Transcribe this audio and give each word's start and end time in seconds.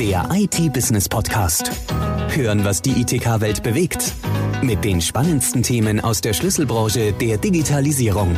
Der 0.00 0.26
IT-Business-Podcast. 0.32 1.70
Hören, 2.34 2.64
was 2.64 2.80
die 2.80 3.02
ITK-Welt 3.02 3.62
bewegt. 3.62 4.14
Mit 4.62 4.82
den 4.82 5.02
spannendsten 5.02 5.62
Themen 5.62 6.00
aus 6.00 6.22
der 6.22 6.32
Schlüsselbranche 6.32 7.12
der 7.12 7.36
Digitalisierung. 7.36 8.34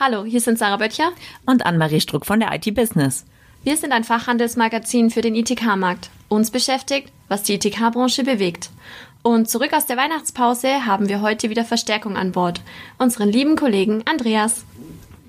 Hallo, 0.00 0.24
hier 0.24 0.40
sind 0.40 0.58
Sarah 0.58 0.78
Böttcher 0.78 1.10
und 1.44 1.66
Anne-Marie 1.66 2.00
Struck 2.00 2.24
von 2.24 2.40
der 2.40 2.50
IT-Business. 2.54 3.26
Wir 3.62 3.76
sind 3.76 3.92
ein 3.92 4.04
Fachhandelsmagazin 4.04 5.10
für 5.10 5.20
den 5.20 5.34
ITK-Markt. 5.34 6.08
Uns 6.30 6.50
beschäftigt, 6.50 7.12
was 7.28 7.42
die 7.42 7.56
ITK-Branche 7.56 8.24
bewegt. 8.24 8.70
Und 9.20 9.50
zurück 9.50 9.74
aus 9.74 9.84
der 9.84 9.98
Weihnachtspause 9.98 10.86
haben 10.86 11.10
wir 11.10 11.20
heute 11.20 11.50
wieder 11.50 11.66
Verstärkung 11.66 12.16
an 12.16 12.32
Bord. 12.32 12.62
Unseren 12.96 13.28
lieben 13.28 13.56
Kollegen 13.56 14.02
Andreas. 14.06 14.64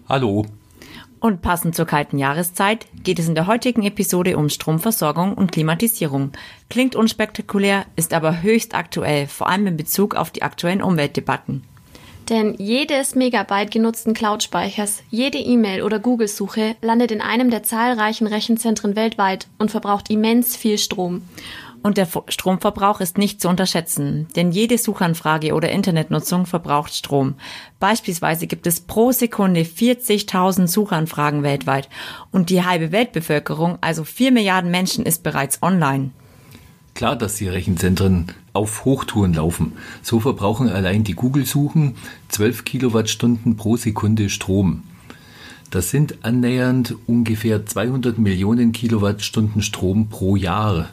Hallo. 0.07 0.45
Und 1.19 1.41
passend 1.41 1.75
zur 1.75 1.85
kalten 1.85 2.17
Jahreszeit 2.17 2.85
geht 3.03 3.19
es 3.19 3.27
in 3.27 3.35
der 3.35 3.47
heutigen 3.47 3.83
Episode 3.83 4.37
um 4.37 4.47
Stromversorgung 4.47 5.33
und 5.33 5.51
Klimatisierung. 5.51 6.31
Klingt 6.69 6.95
unspektakulär, 6.95 7.85
ist 7.97 8.13
aber 8.13 8.41
höchst 8.41 8.73
aktuell, 8.73 9.27
vor 9.27 9.49
allem 9.49 9.67
in 9.67 9.77
Bezug 9.77 10.15
auf 10.15 10.31
die 10.31 10.43
aktuellen 10.43 10.81
Umweltdebatten. 10.81 11.63
Denn 12.29 12.55
jedes 12.59 13.15
Megabyte 13.15 13.71
genutzten 13.71 14.13
Cloud-Speichers, 14.13 15.01
jede 15.09 15.39
E-Mail 15.39 15.81
oder 15.81 15.97
Google-Suche 15.99 16.75
landet 16.81 17.11
in 17.11 17.21
einem 17.21 17.49
der 17.49 17.63
zahlreichen 17.63 18.27
Rechenzentren 18.27 18.95
weltweit 18.95 19.47
und 19.57 19.71
verbraucht 19.71 20.11
immens 20.11 20.55
viel 20.55 20.77
Strom. 20.77 21.23
Und 21.81 21.97
der 21.97 22.07
Stromverbrauch 22.27 22.99
ist 22.99 23.17
nicht 23.17 23.41
zu 23.41 23.47
unterschätzen, 23.47 24.27
denn 24.35 24.51
jede 24.51 24.77
Suchanfrage 24.77 25.53
oder 25.53 25.69
Internetnutzung 25.69 26.45
verbraucht 26.45 26.93
Strom. 26.93 27.35
Beispielsweise 27.79 28.47
gibt 28.47 28.67
es 28.67 28.81
pro 28.81 29.11
Sekunde 29.13 29.61
40.000 29.61 30.67
Suchanfragen 30.67 31.41
weltweit 31.41 31.87
und 32.31 32.49
die 32.49 32.65
halbe 32.65 32.91
Weltbevölkerung, 32.91 33.77
also 33.79 34.03
4 34.03 34.31
Milliarden 34.31 34.71
Menschen, 34.71 35.05
ist 35.05 35.23
bereits 35.23 35.63
online. 35.63 36.11
Klar, 36.95 37.15
dass 37.15 37.35
die 37.35 37.47
Rechenzentren 37.47 38.33
auf 38.51 38.83
Hochtouren 38.83 39.33
laufen. 39.33 39.73
So 40.01 40.19
verbrauchen 40.19 40.67
allein 40.67 41.05
die 41.05 41.13
Google-Suchen 41.13 41.95
12 42.27 42.65
Kilowattstunden 42.65 43.55
pro 43.55 43.77
Sekunde 43.77 44.29
Strom. 44.29 44.83
Das 45.71 45.91
sind 45.91 46.25
annähernd 46.25 46.95
ungefähr 47.05 47.65
200 47.65 48.17
Millionen 48.17 48.73
Kilowattstunden 48.73 49.61
Strom 49.61 50.09
pro 50.09 50.35
Jahr. 50.35 50.89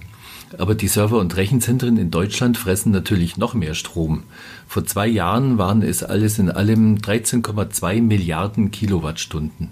Aber 0.59 0.75
die 0.75 0.89
Server 0.89 1.19
und 1.19 1.37
Rechenzentren 1.37 1.97
in 1.97 2.11
Deutschland 2.11 2.57
fressen 2.57 2.93
natürlich 2.93 3.37
noch 3.37 3.55
mehr 3.55 3.75
Strom. 3.75 4.25
Vor 4.69 4.85
zwei 4.85 5.07
Jahren 5.07 5.59
waren 5.59 5.83
es 5.83 6.03
alles 6.03 6.39
in 6.39 6.51
allem 6.51 6.97
13,2 6.97 8.01
Milliarden 8.01 8.71
Kilowattstunden. 8.71 9.71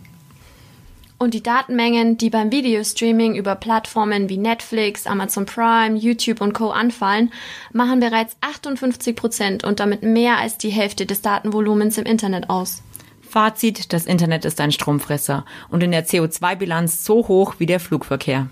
Und 1.17 1.33
die 1.33 1.43
Datenmengen, 1.43 2.19
die 2.19 2.29
beim 2.29 2.51
Videostreaming 2.51 3.37
über 3.37 3.55
Plattformen 3.55 4.29
wie 4.29 4.37
Netflix, 4.37 5.07
Amazon 5.07 5.47
Prime, 5.47 5.97
YouTube 5.97 6.41
und 6.41 6.53
Co. 6.53 6.71
anfallen, 6.71 7.33
machen 7.73 8.01
bereits 8.01 8.37
58 8.41 9.15
Prozent 9.15 9.65
und 9.65 9.81
damit 9.81 10.03
mehr 10.03 10.39
als 10.39 10.59
die 10.59 10.71
Hälfte 10.71 11.07
des 11.07 11.23
Datenvolumens 11.23 11.99
im 11.99 12.05
Internet 12.05 12.51
aus. 12.51 12.83
Fazit, 13.23 13.93
das 13.93 14.07
Internet 14.07 14.45
ist 14.45 14.61
ein 14.61 14.73
Stromfresser 14.73 15.45
und 15.71 15.83
in 15.83 15.93
der 15.93 16.07
CO2-Bilanz 16.07 17.05
so 17.05 17.27
hoch 17.29 17.55
wie 17.59 17.67
der 17.67 17.81
Flugverkehr. 17.81 18.49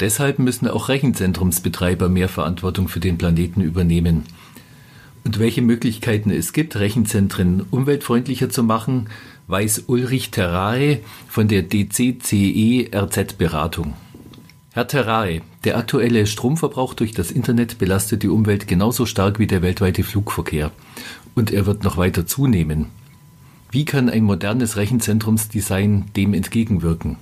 Deshalb 0.00 0.38
müssen 0.38 0.68
auch 0.68 0.88
Rechenzentrumsbetreiber 0.88 2.08
mehr 2.08 2.28
Verantwortung 2.28 2.88
für 2.88 3.00
den 3.00 3.16
Planeten 3.16 3.62
übernehmen. 3.62 4.24
Und 5.24 5.38
welche 5.38 5.62
Möglichkeiten 5.62 6.30
es 6.30 6.52
gibt, 6.52 6.76
Rechenzentren 6.76 7.64
umweltfreundlicher 7.70 8.50
zu 8.50 8.62
machen, 8.62 9.08
weiß 9.48 9.84
Ulrich 9.86 10.30
Terrae 10.30 11.00
von 11.28 11.48
der 11.48 11.62
DCCE 11.62 12.90
RZ 12.94 13.38
Beratung. 13.38 13.94
Herr 14.72 14.86
Terrae, 14.86 15.40
der 15.64 15.78
aktuelle 15.78 16.26
Stromverbrauch 16.26 16.92
durch 16.92 17.12
das 17.12 17.30
Internet 17.30 17.78
belastet 17.78 18.22
die 18.22 18.28
Umwelt 18.28 18.68
genauso 18.68 19.06
stark 19.06 19.38
wie 19.38 19.46
der 19.46 19.62
weltweite 19.62 20.04
Flugverkehr. 20.04 20.70
Und 21.34 21.50
er 21.50 21.64
wird 21.64 21.82
noch 21.82 21.96
weiter 21.96 22.26
zunehmen. 22.26 22.86
Wie 23.70 23.86
kann 23.86 24.10
ein 24.10 24.24
modernes 24.24 24.76
Rechenzentrumsdesign 24.76 26.12
dem 26.14 26.34
entgegenwirken? 26.34 27.16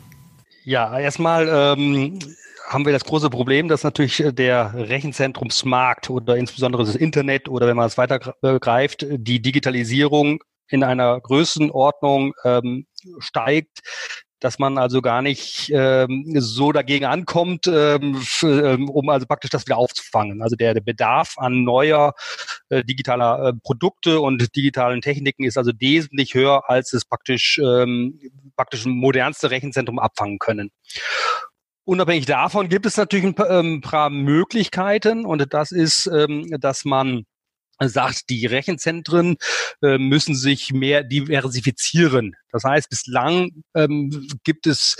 Ja, 0.64 0.98
erstmal 0.98 1.48
ähm, 1.78 2.18
haben 2.66 2.84
wir 2.84 2.92
das 2.92 3.04
große 3.04 3.30
Problem, 3.30 3.68
dass 3.68 3.84
natürlich 3.84 4.20
äh, 4.20 4.32
der 4.32 4.74
Rechenzentrumsmarkt 4.74 6.10
oder 6.10 6.36
insbesondere 6.36 6.84
das 6.84 6.96
Internet 6.96 7.48
oder 7.48 7.66
wenn 7.66 7.76
man 7.76 7.86
es 7.86 7.98
weiter 7.98 8.18
greift, 8.18 9.06
die 9.10 9.40
Digitalisierung 9.40 10.42
in 10.68 10.82
einer 10.82 11.20
Größenordnung 11.20 12.32
ähm, 12.44 12.86
steigt, 13.18 13.80
dass 14.44 14.58
man 14.58 14.76
also 14.76 15.00
gar 15.00 15.22
nicht 15.22 15.70
ähm, 15.74 16.26
so 16.36 16.70
dagegen 16.70 17.06
ankommt, 17.06 17.66
ähm, 17.66 18.22
ähm, 18.42 18.90
um 18.90 19.08
also 19.08 19.26
praktisch 19.26 19.50
das 19.50 19.64
wieder 19.66 19.78
aufzufangen. 19.78 20.42
Also 20.42 20.54
der, 20.54 20.74
der 20.74 20.82
Bedarf 20.82 21.34
an 21.38 21.64
neuer 21.64 22.12
äh, 22.68 22.84
digitaler 22.84 23.48
äh, 23.48 23.52
Produkte 23.62 24.20
und 24.20 24.54
digitalen 24.54 25.00
Techniken 25.00 25.44
ist 25.44 25.56
also 25.56 25.72
wesentlich 25.78 26.34
höher, 26.34 26.68
als 26.68 26.92
es 26.92 27.06
praktisch 27.06 27.58
ähm, 27.58 28.20
praktisch 28.54 28.84
modernste 28.84 29.50
Rechenzentrum 29.50 29.98
abfangen 29.98 30.38
können. 30.38 30.70
Unabhängig 31.84 32.26
davon 32.26 32.68
gibt 32.68 32.86
es 32.86 32.96
natürlich 32.96 33.26
ein 33.26 33.34
paar, 33.34 33.50
ähm, 33.50 33.80
paar 33.82 34.08
Möglichkeiten 34.08 35.26
und 35.26 35.52
das 35.52 35.70
ist, 35.70 36.06
ähm, 36.06 36.46
dass 36.58 36.84
man 36.84 37.24
sagt, 37.78 38.30
die 38.30 38.46
Rechenzentren 38.46 39.36
äh, 39.82 39.98
müssen 39.98 40.34
sich 40.34 40.72
mehr 40.72 41.02
diversifizieren. 41.02 42.36
Das 42.54 42.62
heißt, 42.62 42.88
bislang 42.88 43.50
ähm, 43.74 44.28
gibt 44.44 44.68
es, 44.68 44.96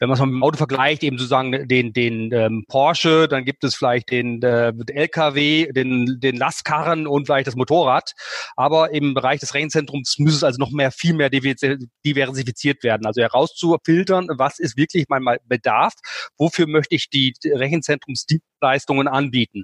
wenn 0.00 0.08
man 0.08 0.14
es 0.14 0.18
mal 0.18 0.26
mit 0.26 0.34
dem 0.34 0.42
Auto 0.42 0.56
vergleicht, 0.56 1.04
eben 1.04 1.18
sozusagen 1.18 1.68
den, 1.68 1.92
den 1.92 2.32
ähm, 2.32 2.64
Porsche, 2.66 3.28
dann 3.28 3.44
gibt 3.44 3.62
es 3.62 3.76
vielleicht 3.76 4.10
den, 4.10 4.42
äh, 4.42 4.72
LKW, 4.88 5.70
den, 5.70 6.18
den 6.18 6.36
Lastkarren 6.36 7.06
und 7.06 7.26
vielleicht 7.26 7.46
das 7.46 7.54
Motorrad. 7.54 8.10
Aber 8.56 8.92
im 8.92 9.14
Bereich 9.14 9.38
des 9.38 9.54
Rechenzentrums 9.54 10.18
muss 10.18 10.34
es 10.34 10.42
also 10.42 10.58
noch 10.58 10.72
mehr, 10.72 10.90
viel 10.90 11.14
mehr 11.14 11.30
diversifiziert 11.30 12.82
werden. 12.82 13.06
Also 13.06 13.22
herauszufiltern, 13.22 14.26
was 14.36 14.58
ist 14.58 14.76
wirklich 14.76 15.04
mein 15.08 15.24
Bedarf, 15.44 15.94
wofür 16.36 16.66
möchte 16.66 16.96
ich 16.96 17.08
die 17.08 17.34
Rechenzentrumsdienstleistungen 17.44 19.06
anbieten. 19.06 19.62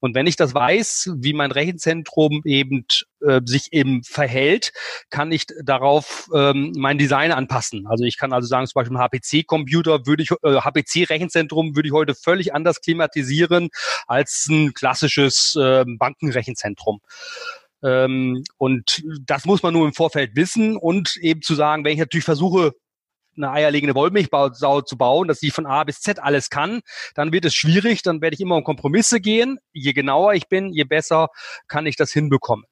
Und 0.00 0.14
wenn 0.14 0.26
ich 0.26 0.36
das 0.36 0.52
weiß, 0.52 1.12
wie 1.16 1.32
mein 1.32 1.50
Rechenzentrum 1.50 2.42
eben 2.44 2.84
äh, 3.24 3.40
sich 3.44 3.72
eben 3.72 4.02
verhält, 4.04 4.72
kann 5.10 5.32
ich 5.32 5.46
darauf 5.62 6.28
ähm, 6.34 6.72
mein 6.76 6.98
Design 6.98 7.32
anpassen. 7.32 7.86
Also 7.86 8.04
ich 8.04 8.18
kann 8.18 8.32
also 8.32 8.46
sagen, 8.46 8.66
zum 8.66 8.80
Beispiel 8.80 8.96
ein 8.96 9.02
HPC-Computer 9.02 10.06
würde 10.06 10.22
ich, 10.22 10.30
äh, 10.30 10.60
HPC-Rechenzentrum 10.60 11.76
würde 11.76 11.88
ich 11.88 11.92
heute 11.92 12.14
völlig 12.14 12.54
anders 12.54 12.80
klimatisieren 12.80 13.68
als 14.06 14.46
ein 14.48 14.74
klassisches 14.74 15.56
äh, 15.56 15.84
Bankenrechenzentrum. 15.86 17.00
Ähm, 17.82 18.44
und 18.56 19.02
das 19.26 19.44
muss 19.44 19.62
man 19.62 19.74
nur 19.74 19.86
im 19.86 19.92
Vorfeld 19.92 20.36
wissen 20.36 20.76
und 20.76 21.16
eben 21.16 21.42
zu 21.42 21.54
sagen, 21.54 21.84
wenn 21.84 21.92
ich 21.92 21.98
natürlich 21.98 22.24
versuche, 22.24 22.72
eine 23.36 23.50
eierlegende 23.50 23.94
Wollmilchsau 23.94 24.82
zu 24.82 24.96
bauen, 24.96 25.28
dass 25.28 25.40
sie 25.40 25.50
von 25.50 25.66
A 25.66 25.84
bis 25.84 26.00
Z 26.00 26.20
alles 26.20 26.50
kann, 26.50 26.80
dann 27.14 27.32
wird 27.32 27.44
es 27.44 27.54
schwierig, 27.54 28.02
dann 28.02 28.20
werde 28.20 28.34
ich 28.34 28.40
immer 28.40 28.56
um 28.56 28.64
Kompromisse 28.64 29.20
gehen. 29.20 29.58
Je 29.72 29.92
genauer 29.92 30.34
ich 30.34 30.48
bin, 30.48 30.72
je 30.72 30.84
besser 30.84 31.28
kann 31.66 31.86
ich 31.86 31.96
das 31.96 32.12
hinbekommen. 32.12 32.64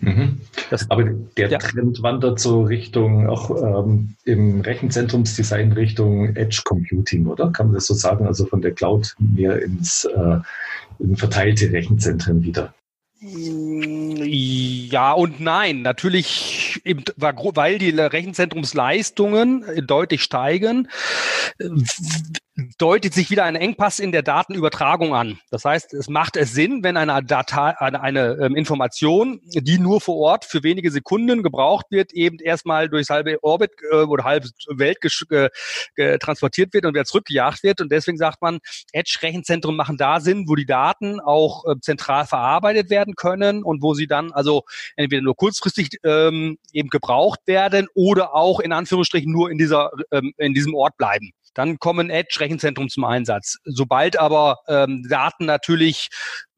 Mhm. 0.00 0.40
Das, 0.70 0.90
Aber 0.90 1.04
der 1.36 1.48
ja. 1.48 1.58
Trend 1.58 2.02
wandert 2.02 2.40
so 2.40 2.62
Richtung, 2.62 3.28
auch 3.28 3.50
ähm, 3.84 4.14
im 4.24 4.60
Rechenzentrumsdesign 4.60 5.72
Richtung 5.72 6.34
Edge 6.36 6.62
Computing, 6.64 7.26
oder? 7.26 7.50
Kann 7.50 7.66
man 7.66 7.74
das 7.74 7.86
so 7.86 7.94
sagen? 7.94 8.26
Also 8.26 8.46
von 8.46 8.62
der 8.62 8.72
Cloud 8.72 9.14
mehr 9.18 9.62
ins 9.62 10.04
äh, 10.04 10.38
in 10.98 11.16
verteilte 11.16 11.72
Rechenzentren 11.72 12.42
wieder. 12.42 12.74
Ja 13.18 15.12
und 15.12 15.40
nein. 15.40 15.82
Natürlich, 15.82 16.82
weil 17.16 17.78
die 17.78 17.90
Rechenzentrumsleistungen 17.90 19.64
deutlich 19.86 20.22
steigen, 20.22 20.88
deutet 22.78 23.12
sich 23.12 23.30
wieder 23.30 23.44
ein 23.44 23.54
Engpass 23.54 23.98
in 23.98 24.12
der 24.12 24.22
Datenübertragung 24.22 25.14
an. 25.14 25.38
Das 25.50 25.64
heißt, 25.64 25.92
es 25.92 26.08
macht 26.08 26.36
es 26.36 26.52
Sinn, 26.52 26.82
wenn 26.82 26.96
eine 26.96 27.22
Datei, 27.22 27.78
eine, 27.78 28.00
eine 28.00 28.38
ähm, 28.40 28.56
Information, 28.56 29.40
die 29.44 29.78
nur 29.78 30.00
vor 30.00 30.16
Ort 30.16 30.46
für 30.46 30.62
wenige 30.62 30.90
Sekunden 30.90 31.42
gebraucht 31.42 31.86
wird, 31.90 32.12
eben 32.12 32.38
erstmal 32.38 32.88
durchs 32.88 33.10
halbe 33.10 33.42
Orbit 33.42 33.72
äh, 33.90 33.96
oder 33.96 34.24
halbe 34.24 34.48
Welt 34.68 34.98
äh, 35.30 36.18
transportiert 36.18 36.72
wird 36.72 36.86
und 36.86 36.94
wieder 36.94 37.04
zurückgejagt 37.04 37.62
wird. 37.62 37.82
Und 37.82 37.92
deswegen 37.92 38.16
sagt 38.16 38.40
man, 38.40 38.58
Edge-Rechenzentren 38.92 39.76
machen 39.76 39.98
da 39.98 40.20
Sinn, 40.20 40.48
wo 40.48 40.54
die 40.54 40.66
Daten 40.66 41.20
auch 41.20 41.64
äh, 41.66 41.74
zentral 41.80 42.26
verarbeitet 42.26 42.88
werden 42.88 43.16
können 43.16 43.64
und 43.64 43.82
wo 43.82 43.92
sie 43.92 44.06
dann 44.06 44.32
also 44.32 44.62
entweder 44.96 45.22
nur 45.22 45.36
kurzfristig 45.36 45.98
ähm, 46.04 46.58
eben 46.72 46.88
gebraucht 46.88 47.40
werden 47.46 47.86
oder 47.94 48.34
auch 48.34 48.60
in 48.60 48.72
Anführungsstrichen 48.72 49.30
nur 49.30 49.50
in 49.50 49.58
dieser 49.58 49.90
ähm, 50.10 50.32
in 50.38 50.54
diesem 50.54 50.74
Ort 50.74 50.96
bleiben. 50.96 51.32
Dann 51.56 51.78
kommen 51.78 52.10
Edge-Rechenzentren 52.10 52.90
zum 52.90 53.04
Einsatz. 53.04 53.56
Sobald 53.64 54.18
aber 54.18 54.58
ähm, 54.68 55.06
Daten 55.08 55.46
natürlich 55.46 56.08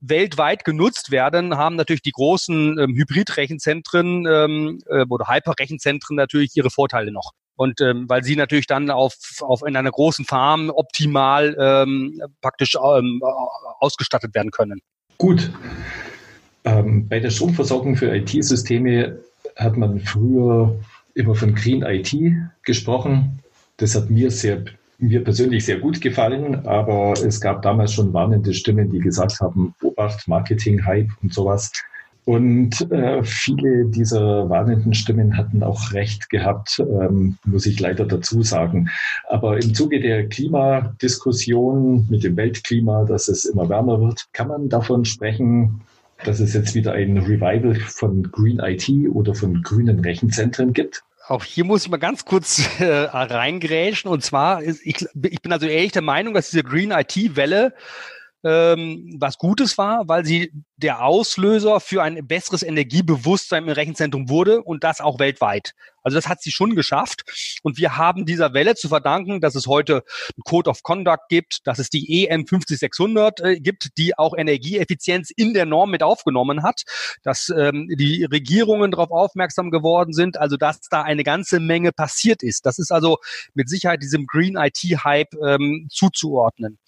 weltweit 0.01 0.65
genutzt 0.65 1.13
werden, 1.13 1.57
haben 1.57 1.77
natürlich 1.77 2.03
die 2.03 2.11
großen 2.11 2.79
ähm, 2.79 2.97
Hybrid-Rechenzentren 2.97 4.27
ähm, 4.27 4.81
äh, 4.91 5.05
oder 5.09 5.29
Hyper-Rechenzentren 5.29 6.17
natürlich 6.17 6.57
ihre 6.57 6.71
Vorteile 6.71 7.13
noch. 7.13 7.31
Und 7.55 7.81
ähm, 7.81 8.09
weil 8.09 8.25
sie 8.25 8.35
natürlich 8.35 8.67
dann 8.67 8.91
auf, 8.91 9.15
auf 9.41 9.63
in 9.65 9.77
einer 9.77 9.91
großen 9.91 10.25
Farm 10.25 10.69
optimal 10.71 11.57
ähm, 11.59 12.21
praktisch 12.41 12.75
ähm, 12.75 13.23
ausgestattet 13.79 14.35
werden 14.35 14.51
können. 14.51 14.81
Gut. 15.17 15.53
Ähm, 16.65 17.09
bei 17.09 17.21
der 17.21 17.31
Stromversorgung 17.31 17.95
für 17.95 18.15
IT-Systeme 18.15 19.21
hat 19.55 19.77
man 19.77 20.01
früher 20.01 20.77
immer 21.15 21.37
von 21.37 21.55
Green 21.55 21.83
IT 21.83 22.17
gesprochen. 22.65 23.41
Das 23.77 23.95
hat 23.95 24.11
mir 24.11 24.31
sehr 24.31 24.65
mir 24.99 25.23
persönlich 25.23 25.65
sehr 25.65 25.79
gut 25.79 26.01
gefallen, 26.01 26.67
aber 26.67 27.13
es 27.13 27.41
gab 27.41 27.63
damals 27.63 27.95
schon 27.95 28.13
warnende 28.13 28.53
Stimmen, 28.53 28.91
die 28.91 28.99
gesagt 28.99 29.41
haben, 29.41 29.75
Obacht, 29.83 30.27
Marketing-Hype 30.27 31.11
und 31.23 31.33
sowas. 31.33 31.73
Und 32.25 32.91
äh, 32.91 33.23
viele 33.25 33.87
dieser 33.87 34.51
warnenden 34.51 34.93
Stimmen 34.93 35.39
hatten 35.39 35.63
auch 35.63 35.93
recht 35.93 36.29
gehabt, 36.29 36.79
ähm, 36.79 37.39
muss 37.47 37.65
ich 37.65 37.81
leider 37.81 38.05
dazu 38.05 38.43
sagen. 38.43 38.91
Aber 39.31 39.57
im 39.57 39.73
Zuge 39.73 39.99
der 39.99 40.29
Klimadiskussion 40.29 42.07
mit 42.11 42.25
dem 42.25 42.37
Weltklima, 42.37 43.05
dass 43.05 43.29
es 43.29 43.47
immer 43.47 43.71
wärmer 43.71 43.99
wird, 44.01 44.27
kann 44.35 44.49
man 44.49 44.69
davon 44.69 45.07
sprechen, 45.07 45.81
dass 46.23 46.41
es 46.41 46.53
jetzt 46.53 46.75
wieder 46.75 46.93
ein 46.93 47.17
Revival 47.17 47.77
von 47.77 48.25
Green 48.25 48.59
IT 48.59 48.91
oder 49.11 49.35
von 49.35 49.63
grünen 49.63 50.01
Rechenzentren 50.01 50.75
gibt? 50.75 51.03
Auch 51.29 51.45
hier 51.45 51.65
muss 51.65 51.85
ich 51.85 51.91
mal 51.91 51.99
ganz 51.99 52.25
kurz 52.25 52.63
äh, 52.81 52.85
reingrätschen. 52.87 54.11
Und 54.11 54.25
zwar, 54.25 54.63
ist, 54.63 54.81
ich, 54.85 55.07
ich 55.23 55.43
bin 55.43 55.53
also 55.53 55.67
ehrlich 55.67 55.93
der 55.93 56.03
Meinung, 56.03 56.35
dass 56.35 56.51
diese 56.51 56.65
Green 56.65 56.91
IT-Welle 56.91 57.75
ähm, 58.45 59.17
was 59.19 59.37
Gutes 59.37 59.77
war, 59.77 60.09
weil 60.09 60.25
sie 60.25 60.53
der 60.79 61.05
Auslöser 61.05 61.81
für 61.81 62.03
ein 62.03 62.27
besseres 62.27 62.63
Energiebewusstsein 62.63 63.65
im 63.65 63.71
Rechenzentrum 63.71 64.29
wurde 64.29 64.63
und 64.63 64.85
das 64.85 65.01
auch 65.01 65.19
weltweit. 65.19 65.75
Also 66.03 66.17
das 66.17 66.29
hat 66.29 66.41
sie 66.41 66.53
schon 66.53 66.75
geschafft. 66.75 67.59
Und 67.63 67.77
wir 67.77 67.97
haben 67.97 68.25
dieser 68.25 68.55
Welle 68.55 68.75
zu 68.77 68.89
verdanken, 68.89 69.41
dass 69.41 69.55
es 69.55 69.67
heute 69.67 70.05
einen 70.35 70.45
Code 70.45 70.71
of 70.71 70.83
Conduct 70.83 71.29
gibt, 71.29 71.67
dass 71.67 71.79
es 71.79 71.91
die 71.91 72.27
EM 72.27 72.47
50600 72.47 73.41
äh, 73.41 73.61
gibt, 73.61 73.99
die 73.99 74.17
auch 74.17 74.35
Energieeffizienz 74.37 75.31
in 75.31 75.53
der 75.53 75.67
Norm 75.67 75.91
mit 75.91 76.03
aufgenommen 76.03 76.63
hat, 76.63 76.85
dass 77.25 77.51
ähm, 77.51 77.89
die 77.89 78.25
Regierungen 78.25 78.91
darauf 78.91 79.11
aufmerksam 79.11 79.71
geworden 79.71 80.15
sind, 80.15 80.39
also 80.39 80.57
dass 80.57 80.81
da 80.89 81.03
eine 81.03 81.25
ganze 81.25 81.61
Menge 81.61 81.93
passiert 81.93 82.43
ist. 82.43 82.65
Das 82.65 82.79
ist 82.79 82.91
also 82.91 83.19
mit 83.53 83.69
Sicherheit 83.69 84.03
diesem 84.03 84.27
Green 84.27 84.57
IT-Hype 84.57 85.35
ähm, 85.45 85.89
zuzuordnen. 85.91 86.79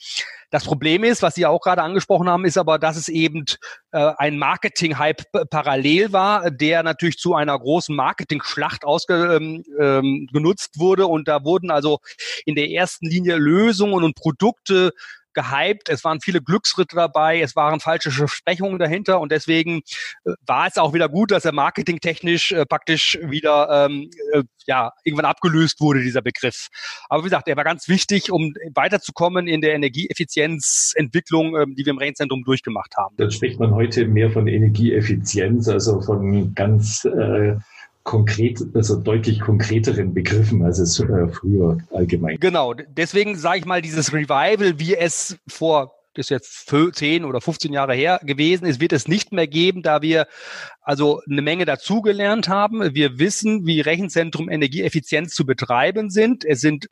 Das 0.50 0.64
Problem 0.64 1.04
ist, 1.04 1.22
was 1.22 1.36
Sie 1.36 1.46
auch 1.46 1.60
gerade 1.60 1.82
angesprochen 1.82 2.28
haben, 2.28 2.44
ist 2.44 2.58
aber, 2.58 2.78
dass 2.78 2.96
es 2.96 3.08
eben 3.08 3.44
äh, 3.92 4.12
ein 4.18 4.38
Marketing-Hype 4.38 5.22
parallel 5.50 6.12
war, 6.12 6.50
der 6.50 6.82
natürlich 6.82 7.18
zu 7.18 7.34
einer 7.34 7.58
großen 7.58 7.94
Marketing-Schlacht 7.94 8.84
ausgenutzt 8.84 9.58
ähm, 9.60 9.64
ähm, 9.78 10.28
wurde. 10.76 11.06
Und 11.06 11.28
da 11.28 11.44
wurden 11.44 11.70
also 11.70 11.98
in 12.44 12.54
der 12.54 12.70
ersten 12.70 13.06
Linie 13.06 13.36
Lösungen 13.36 14.04
und 14.04 14.14
Produkte 14.14 14.92
gehypt. 15.34 15.88
Es 15.88 16.04
waren 16.04 16.20
viele 16.20 16.40
Glücksritter 16.40 16.96
dabei, 16.96 17.40
es 17.40 17.56
waren 17.56 17.80
falsche 17.80 18.10
Versprechungen 18.10 18.78
dahinter 18.78 19.20
und 19.20 19.32
deswegen 19.32 19.82
äh, 20.24 20.32
war 20.46 20.66
es 20.66 20.78
auch 20.78 20.94
wieder 20.94 21.08
gut, 21.08 21.30
dass 21.30 21.44
er 21.44 21.52
marketingtechnisch 21.52 22.52
äh, 22.52 22.66
praktisch 22.66 23.18
wieder 23.22 23.86
ähm, 23.86 24.10
äh, 24.32 24.42
ja 24.66 24.92
irgendwann 25.04 25.26
abgelöst 25.26 25.80
wurde 25.80 26.02
dieser 26.02 26.22
Begriff. 26.22 26.68
Aber 27.08 27.22
wie 27.22 27.26
gesagt, 27.26 27.48
er 27.48 27.56
war 27.56 27.64
ganz 27.64 27.88
wichtig, 27.88 28.30
um 28.30 28.52
weiterzukommen 28.74 29.46
in 29.46 29.60
der 29.60 29.74
Energieeffizienzentwicklung, 29.74 31.56
ähm, 31.56 31.74
die 31.76 31.84
wir 31.84 31.90
im 31.90 31.98
Rechenzentrum 31.98 32.44
durchgemacht 32.44 32.96
haben. 32.96 33.16
Dann 33.16 33.30
spricht 33.30 33.58
man 33.60 33.74
heute 33.74 34.06
mehr 34.06 34.30
von 34.30 34.46
Energieeffizienz, 34.46 35.68
also 35.68 36.00
von 36.00 36.54
ganz 36.54 37.04
äh 37.04 37.56
konkret, 38.02 38.60
also 38.74 38.96
deutlich 38.96 39.40
konkreteren 39.40 40.14
Begriffen, 40.14 40.62
als 40.62 40.78
es 40.78 40.98
äh, 41.00 41.28
früher 41.28 41.78
allgemein. 41.92 42.38
Genau, 42.40 42.74
deswegen 42.74 43.36
sage 43.36 43.58
ich 43.60 43.64
mal, 43.66 43.82
dieses 43.82 44.12
Revival, 44.12 44.78
wie 44.78 44.96
es 44.96 45.36
vor 45.46 45.92
das 46.14 46.26
ist 46.26 46.30
jetzt 46.30 46.96
10 46.96 47.24
oder 47.24 47.40
15 47.40 47.72
Jahre 47.72 47.94
her 47.94 48.20
gewesen 48.24 48.66
ist, 48.66 48.80
wird 48.80 48.92
es 48.92 49.06
nicht 49.06 49.30
mehr 49.32 49.46
geben, 49.46 49.82
da 49.82 50.02
wir 50.02 50.26
also 50.80 51.20
eine 51.30 51.40
Menge 51.40 51.66
dazugelernt 51.66 52.48
haben. 52.48 52.94
Wir 52.94 53.20
wissen, 53.20 53.64
wie 53.64 53.80
Rechenzentrum 53.80 54.48
Energieeffizienz 54.48 55.34
zu 55.34 55.46
betreiben 55.46 56.10
sind. 56.10 56.44
Es 56.44 56.60
sind 56.60 56.88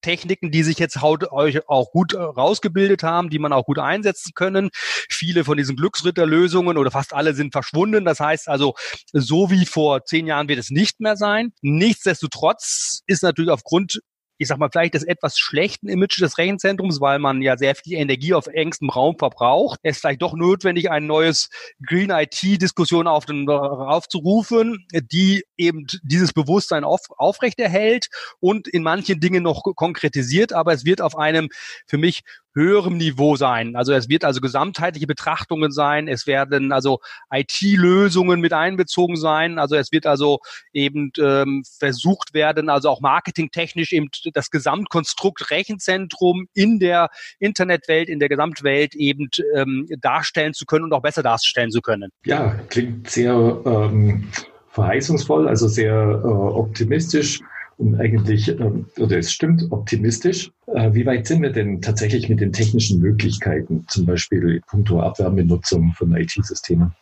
Techniken, 0.00 0.50
die 0.50 0.62
sich 0.62 0.78
jetzt 0.78 1.02
euch 1.02 1.68
auch 1.68 1.90
gut 1.92 2.14
äh, 2.14 2.18
rausgebildet 2.18 3.02
haben, 3.02 3.30
die 3.30 3.38
man 3.38 3.52
auch 3.52 3.64
gut 3.64 3.78
einsetzen 3.78 4.32
können. 4.34 4.70
Viele 5.08 5.44
von 5.44 5.56
diesen 5.56 5.76
Glücksritterlösungen 5.76 6.76
oder 6.76 6.90
fast 6.90 7.14
alle 7.14 7.34
sind 7.34 7.52
verschwunden. 7.52 8.04
Das 8.04 8.20
heißt 8.20 8.48
also, 8.48 8.74
so 9.12 9.50
wie 9.50 9.66
vor 9.66 10.04
zehn 10.04 10.26
Jahren 10.26 10.48
wird 10.48 10.58
es 10.58 10.70
nicht 10.70 11.00
mehr 11.00 11.16
sein. 11.16 11.52
Nichtsdestotrotz 11.62 13.02
ist 13.06 13.22
natürlich 13.22 13.50
aufgrund 13.50 14.00
ich 14.40 14.48
sag 14.48 14.58
mal, 14.58 14.70
vielleicht 14.72 14.94
des 14.94 15.04
etwas 15.04 15.38
schlechten 15.38 15.86
Image 15.86 16.18
des 16.18 16.38
Rechenzentrums, 16.38 16.98
weil 17.02 17.18
man 17.18 17.42
ja 17.42 17.58
sehr 17.58 17.74
viel 17.74 17.98
Energie 17.98 18.32
auf 18.32 18.46
engstem 18.46 18.88
Raum 18.88 19.18
verbraucht. 19.18 19.78
Es 19.82 19.96
ist 19.96 20.00
vielleicht 20.00 20.22
doch 20.22 20.32
notwendig, 20.32 20.90
ein 20.90 21.06
neues 21.06 21.50
Green 21.86 22.08
IT-Diskussion 22.08 23.06
auf 23.06 23.26
aufzurufen, 23.28 24.86
die 25.12 25.44
eben 25.58 25.86
dieses 26.02 26.32
Bewusstsein 26.32 26.84
auf, 26.84 27.02
aufrechterhält 27.18 28.08
und 28.40 28.66
in 28.66 28.82
manchen 28.82 29.20
Dingen 29.20 29.42
noch 29.42 29.62
konkretisiert, 29.76 30.54
aber 30.54 30.72
es 30.72 30.86
wird 30.86 31.02
auf 31.02 31.18
einem 31.18 31.50
für 31.86 31.98
mich 31.98 32.22
höherem 32.54 32.96
Niveau 32.96 33.36
sein. 33.36 33.76
Also 33.76 33.92
es 33.92 34.08
wird 34.08 34.24
also 34.24 34.40
gesamtheitliche 34.40 35.06
Betrachtungen 35.06 35.70
sein, 35.70 36.08
es 36.08 36.26
werden 36.26 36.72
also 36.72 36.98
IT-Lösungen 37.32 38.40
mit 38.40 38.52
einbezogen 38.52 39.16
sein, 39.16 39.58
also 39.58 39.76
es 39.76 39.92
wird 39.92 40.06
also 40.06 40.40
eben 40.72 41.12
ähm, 41.18 41.62
versucht 41.78 42.34
werden, 42.34 42.68
also 42.68 42.88
auch 42.88 43.00
marketingtechnisch 43.00 43.92
eben 43.92 44.08
das 44.32 44.50
Gesamtkonstrukt 44.50 45.50
Rechenzentrum 45.50 46.46
in 46.54 46.78
der 46.78 47.10
Internetwelt, 47.38 48.08
in 48.08 48.18
der 48.18 48.28
Gesamtwelt 48.28 48.94
eben 48.94 49.28
ähm, 49.54 49.86
darstellen 50.00 50.54
zu 50.54 50.66
können 50.66 50.86
und 50.86 50.92
auch 50.92 51.02
besser 51.02 51.22
darstellen 51.22 51.70
zu 51.70 51.80
können. 51.80 52.10
Ja, 52.24 52.54
klingt 52.68 53.10
sehr 53.10 53.32
ähm, 53.64 54.28
verheißungsvoll, 54.70 55.48
also 55.48 55.68
sehr 55.68 55.92
äh, 55.92 56.26
optimistisch 56.26 57.40
und 57.80 57.98
eigentlich, 57.98 58.48
ähm, 58.48 58.86
oder 58.98 59.18
es 59.18 59.32
stimmt, 59.32 59.66
optimistisch. 59.70 60.52
Äh, 60.66 60.92
wie 60.92 61.06
weit 61.06 61.26
sind 61.26 61.40
wir 61.42 61.50
denn 61.50 61.80
tatsächlich 61.80 62.28
mit 62.28 62.40
den 62.40 62.52
technischen 62.52 63.00
Möglichkeiten, 63.00 63.86
zum 63.88 64.04
Beispiel 64.04 64.60
puncto 64.66 65.00
Abwärmenutzung 65.00 65.92
von 65.94 66.14
IT-Systemen? 66.14 66.92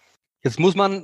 Jetzt 0.44 0.60
muss 0.60 0.76
man 0.76 1.02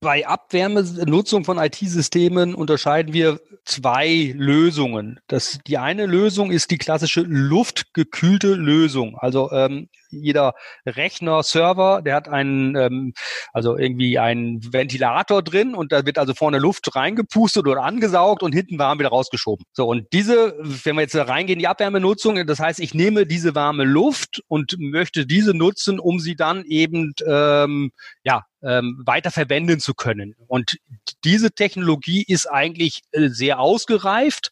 bei 0.00 0.26
Abwärmenutzung 0.26 1.44
von 1.44 1.58
IT-Systemen 1.58 2.54
unterscheiden 2.54 3.12
wir 3.12 3.38
zwei 3.66 4.32
Lösungen. 4.34 5.20
Das, 5.26 5.58
die 5.66 5.76
eine 5.76 6.06
Lösung 6.06 6.50
ist 6.50 6.70
die 6.70 6.78
klassische 6.78 7.20
luftgekühlte 7.20 8.54
Lösung. 8.54 9.18
Also 9.18 9.52
ähm, 9.52 9.88
jeder 10.10 10.54
Rechner, 10.86 11.42
Server, 11.42 12.00
der 12.02 12.14
hat 12.14 12.28
einen, 12.28 12.74
ähm, 12.76 13.12
also 13.52 13.76
irgendwie 13.76 14.18
einen 14.18 14.72
Ventilator 14.72 15.42
drin 15.42 15.74
und 15.74 15.92
da 15.92 16.06
wird 16.06 16.16
also 16.16 16.32
vorne 16.34 16.58
Luft 16.58 16.96
reingepustet 16.96 17.66
oder 17.66 17.82
angesaugt 17.82 18.42
und 18.42 18.52
hinten 18.52 18.78
warm 18.78 18.98
wieder 18.98 19.10
rausgeschoben. 19.10 19.66
So, 19.72 19.86
und 19.86 20.06
diese, 20.14 20.54
wenn 20.58 20.96
wir 20.96 21.02
jetzt 21.02 21.14
da 21.14 21.24
reingehen, 21.24 21.58
die 21.58 21.68
Abwärmenutzung, 21.68 22.46
das 22.46 22.58
heißt, 22.58 22.80
ich 22.80 22.94
nehme 22.94 23.26
diese 23.26 23.54
warme 23.54 23.84
Luft 23.84 24.42
und 24.48 24.76
möchte 24.78 25.26
diese 25.26 25.52
nutzen, 25.54 26.00
um 26.00 26.18
sie 26.18 26.36
dann 26.36 26.64
eben 26.64 27.12
ähm, 27.26 27.92
ja, 28.24 28.46
ähm, 28.62 29.02
weiter 29.04 29.30
verwenden 29.30 29.80
zu 29.80 29.94
können. 29.94 30.34
Und 30.46 30.78
diese 31.24 31.52
Technologie 31.52 32.24
ist 32.26 32.46
eigentlich 32.46 33.02
äh, 33.12 33.28
sehr 33.28 33.58
ausgereift. 33.60 34.50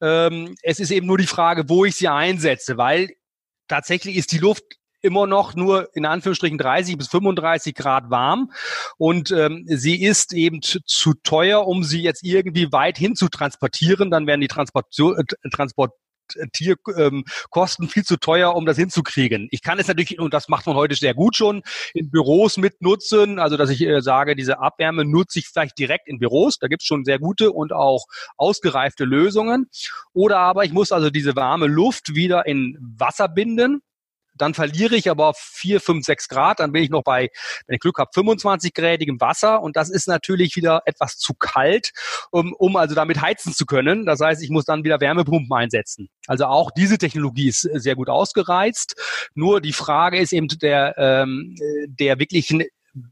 Ähm, 0.00 0.54
es 0.62 0.80
ist 0.80 0.90
eben 0.90 1.06
nur 1.06 1.18
die 1.18 1.26
Frage, 1.26 1.68
wo 1.68 1.84
ich 1.84 1.96
sie 1.96 2.08
einsetze, 2.08 2.76
weil 2.76 3.10
tatsächlich 3.68 4.16
ist 4.16 4.32
die 4.32 4.38
Luft 4.38 4.64
immer 5.02 5.26
noch 5.26 5.54
nur 5.54 5.88
in 5.94 6.06
Anführungsstrichen 6.06 6.58
30 6.58 6.96
bis 6.96 7.08
35 7.08 7.74
Grad 7.74 8.10
warm 8.10 8.52
und 8.98 9.32
ähm, 9.32 9.64
sie 9.66 10.00
ist 10.00 10.32
eben 10.32 10.62
zu 10.62 11.14
teuer, 11.24 11.66
um 11.66 11.82
sie 11.82 12.02
jetzt 12.02 12.22
irgendwie 12.22 12.70
weit 12.70 12.98
hin 12.98 13.16
zu 13.16 13.28
transportieren. 13.28 14.10
Dann 14.10 14.26
werden 14.26 14.40
die 14.40 14.48
Transportation, 14.48 15.18
äh, 15.18 15.50
Transport 15.50 15.92
Tierkosten 16.52 17.84
ähm, 17.84 17.90
viel 17.90 18.04
zu 18.04 18.16
teuer, 18.16 18.54
um 18.54 18.66
das 18.66 18.76
hinzukriegen. 18.76 19.48
Ich 19.50 19.62
kann 19.62 19.78
es 19.78 19.88
natürlich, 19.88 20.18
und 20.18 20.34
das 20.34 20.48
macht 20.48 20.66
man 20.66 20.76
heute 20.76 20.94
sehr 20.94 21.14
gut 21.14 21.36
schon, 21.36 21.62
in 21.94 22.10
Büros 22.10 22.56
mitnutzen. 22.56 23.38
Also, 23.38 23.56
dass 23.56 23.70
ich 23.70 23.82
äh, 23.82 24.00
sage, 24.00 24.36
diese 24.36 24.60
Abwärme 24.60 25.04
nutze 25.04 25.38
ich 25.38 25.48
vielleicht 25.48 25.78
direkt 25.78 26.08
in 26.08 26.18
Büros. 26.18 26.58
Da 26.58 26.68
gibt 26.68 26.82
es 26.82 26.86
schon 26.86 27.04
sehr 27.04 27.18
gute 27.18 27.52
und 27.52 27.72
auch 27.72 28.06
ausgereifte 28.36 29.04
Lösungen. 29.04 29.68
Oder 30.12 30.38
aber 30.38 30.64
ich 30.64 30.72
muss 30.72 30.92
also 30.92 31.10
diese 31.10 31.36
warme 31.36 31.66
Luft 31.66 32.14
wieder 32.14 32.46
in 32.46 32.78
Wasser 32.80 33.28
binden 33.28 33.82
dann 34.34 34.54
verliere 34.54 34.96
ich 34.96 35.10
aber 35.10 35.34
4, 35.36 35.80
5, 35.80 36.04
6 36.04 36.28
Grad, 36.28 36.60
dann 36.60 36.72
bin 36.72 36.82
ich 36.82 36.90
noch 36.90 37.02
bei, 37.02 37.30
wenn 37.66 37.74
ich 37.74 37.80
Glück 37.80 37.98
habe, 37.98 38.10
25 38.14 38.74
Grädigem 38.74 39.20
Wasser 39.20 39.62
und 39.62 39.76
das 39.76 39.90
ist 39.90 40.08
natürlich 40.08 40.56
wieder 40.56 40.82
etwas 40.86 41.18
zu 41.18 41.34
kalt, 41.34 41.92
um, 42.30 42.52
um 42.52 42.76
also 42.76 42.94
damit 42.94 43.20
heizen 43.20 43.52
zu 43.52 43.66
können. 43.66 44.06
Das 44.06 44.20
heißt, 44.20 44.42
ich 44.42 44.50
muss 44.50 44.64
dann 44.64 44.84
wieder 44.84 45.00
Wärmepumpen 45.00 45.52
einsetzen. 45.56 46.08
Also 46.26 46.46
auch 46.46 46.70
diese 46.70 46.98
Technologie 46.98 47.48
ist 47.48 47.62
sehr 47.74 47.96
gut 47.96 48.08
ausgereizt. 48.08 48.94
Nur 49.34 49.60
die 49.60 49.72
Frage 49.72 50.18
ist 50.18 50.32
eben 50.32 50.48
der, 50.48 50.94
ähm, 50.96 51.54
der 51.86 52.18
wirklichen 52.18 52.62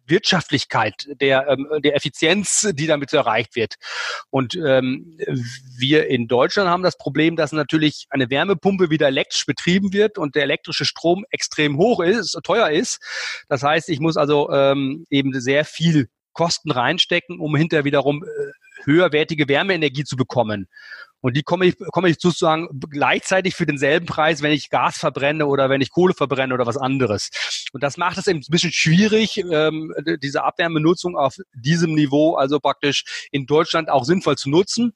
Wirtschaftlichkeit, 0.06 1.06
der, 1.20 1.48
ähm, 1.48 1.68
der 1.82 1.96
Effizienz, 1.96 2.68
die 2.74 2.86
damit 2.86 3.12
erreicht 3.12 3.56
wird. 3.56 3.76
Und 4.30 4.54
ähm, 4.54 5.18
wir 5.78 6.08
in 6.08 6.28
Deutschland 6.28 6.68
haben 6.68 6.82
das 6.82 6.98
Problem, 6.98 7.36
dass 7.36 7.52
natürlich 7.52 8.06
eine 8.10 8.30
Wärmepumpe 8.30 8.90
wieder 8.90 9.08
elektrisch 9.08 9.46
betrieben 9.46 9.92
wird 9.92 10.18
und 10.18 10.34
der 10.34 10.42
elektrische 10.42 10.84
Strom 10.84 11.24
extrem 11.30 11.78
hoch 11.78 12.00
ist, 12.00 12.38
teuer 12.44 12.70
ist. 12.70 13.00
Das 13.48 13.62
heißt, 13.62 13.88
ich 13.88 14.00
muss 14.00 14.16
also 14.16 14.50
ähm, 14.50 15.06
eben 15.10 15.38
sehr 15.40 15.64
viel 15.64 16.08
Kosten 16.32 16.70
reinstecken, 16.70 17.40
um 17.40 17.56
hinterher 17.56 17.84
wiederum 17.84 18.22
äh, 18.22 18.26
höherwertige 18.84 19.48
Wärmeenergie 19.48 20.04
zu 20.04 20.16
bekommen. 20.16 20.68
Und 21.20 21.36
die 21.36 21.42
komme 21.42 21.66
ich, 21.66 21.76
komme 21.92 22.08
ich 22.08 22.16
sozusagen 22.18 22.68
gleichzeitig 22.90 23.54
für 23.54 23.66
denselben 23.66 24.06
Preis, 24.06 24.42
wenn 24.42 24.52
ich 24.52 24.70
Gas 24.70 24.98
verbrenne 24.98 25.46
oder 25.46 25.68
wenn 25.68 25.80
ich 25.80 25.90
Kohle 25.90 26.14
verbrenne 26.14 26.54
oder 26.54 26.66
was 26.66 26.76
anderes. 26.76 27.30
Und 27.72 27.82
das 27.82 27.96
macht 27.96 28.18
es 28.18 28.26
eben 28.26 28.40
ein 28.40 28.50
bisschen 28.50 28.72
schwierig, 28.72 29.38
ähm, 29.38 29.92
diese 30.22 30.44
Abwärmenutzung 30.44 31.16
auf 31.16 31.36
diesem 31.52 31.94
Niveau, 31.94 32.36
also 32.36 32.58
praktisch 32.58 33.28
in 33.30 33.46
Deutschland 33.46 33.90
auch 33.90 34.04
sinnvoll 34.04 34.36
zu 34.36 34.50
nutzen. 34.50 34.92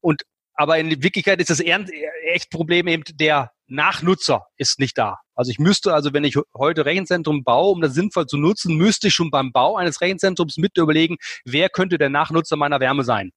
Und 0.00 0.24
aber 0.54 0.78
in 0.78 1.02
Wirklichkeit 1.04 1.40
ist 1.40 1.50
das 1.50 1.60
echt 1.60 2.50
Problem 2.50 2.88
eben 2.88 3.04
der 3.14 3.52
Nachnutzer 3.68 4.46
ist 4.56 4.80
nicht 4.80 4.98
da. 4.98 5.18
Also 5.34 5.50
ich 5.52 5.58
müsste 5.60 5.94
also, 5.94 6.12
wenn 6.12 6.24
ich 6.24 6.36
heute 6.56 6.84
Rechenzentrum 6.84 7.44
baue, 7.44 7.72
um 7.72 7.80
das 7.80 7.94
sinnvoll 7.94 8.26
zu 8.26 8.38
nutzen, 8.38 8.76
müsste 8.76 9.08
ich 9.08 9.14
schon 9.14 9.30
beim 9.30 9.52
Bau 9.52 9.76
eines 9.76 10.00
Rechenzentrums 10.00 10.56
mit 10.56 10.76
überlegen, 10.76 11.16
wer 11.44 11.68
könnte 11.68 11.98
der 11.98 12.08
Nachnutzer 12.08 12.56
meiner 12.56 12.80
Wärme 12.80 13.04
sein. 13.04 13.30